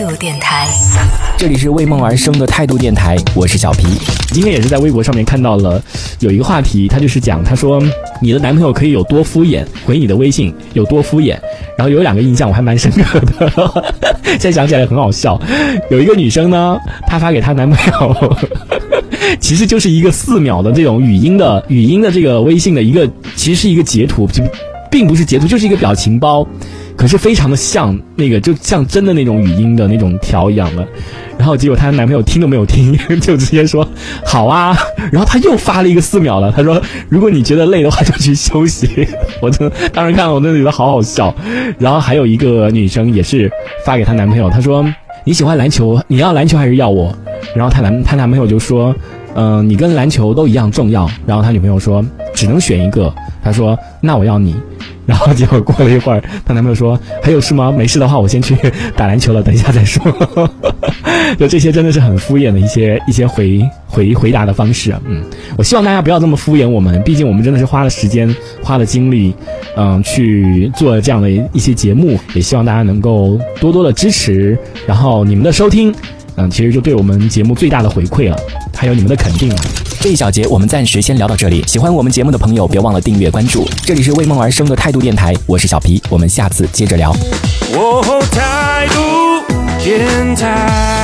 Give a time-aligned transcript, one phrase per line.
[0.00, 0.66] 度电台，
[1.36, 3.86] 这里是为梦而生的态度电台，我是小皮。
[4.32, 5.82] 今天也是在微博上面看到了
[6.20, 7.82] 有一个话题，他就是讲，他说
[8.22, 11.38] 你的男朋友可以有多敷衍，回你的微信有多敷衍。
[11.76, 13.92] 然后有两个印象我还蛮深刻的，
[14.24, 15.38] 现在想起来很好笑。
[15.90, 18.36] 有一个女生呢，她发给她男朋友，
[19.38, 23.06] 其实就是一个四秒的这种语音的语音的这个微信的一个，
[23.36, 24.42] 其实是一个截图，就
[24.90, 26.46] 并不是截图，就是一个表情包。
[27.00, 30.86] 可是非常的像那个，就像真的那种语音的那种条一样的，
[31.38, 33.88] 然后结果她男朋友听都没有听，就直接说
[34.22, 34.76] 好啊，
[35.10, 36.78] 然后他又发了一个四秒了，他说
[37.08, 39.08] 如果你觉得累的话就去休息。
[39.40, 41.34] 我真当时看我真的觉得好好笑。
[41.78, 43.50] 然后还有一个女生也是
[43.82, 44.84] 发给她男朋友，她说
[45.24, 47.16] 你喜欢篮球，你要篮球还是要我？
[47.56, 48.94] 然后她男她男朋友就说
[49.34, 51.10] 嗯，你跟篮球都一样重要。
[51.26, 52.04] 然后他女朋友说
[52.40, 54.56] 只能选一个，他说那我要你。
[55.06, 57.72] 然后结果过了一会儿，她男朋友说：“还有事吗？
[57.76, 58.56] 没事的话，我先去
[58.94, 60.00] 打篮球了，等一下再说。
[61.36, 64.94] ”就这些真的是很敷衍的一些一些回回回答的方式。
[65.08, 65.20] 嗯，
[65.58, 69.34] 我希望大家不要这么敷衍我们，毕竟我们真的是花了时间、花了精力，
[69.76, 72.16] 嗯，去做这样的一些节目。
[72.34, 75.92] 也希望大家能够多多的支持，然后你们的收听，
[76.40, 78.36] 嗯，其实就对我们节目最大的回馈了，
[78.74, 79.56] 还有你们的肯定了。
[80.00, 81.62] 这一小节我们暂时先聊到这里。
[81.66, 83.68] 喜欢我们节目的朋友，别忘了订阅关注。
[83.82, 87.14] 这里是为梦而生的态度电台，我是小皮，我们下次接着聊。
[88.32, 89.44] 态度
[89.84, 90.99] 电台。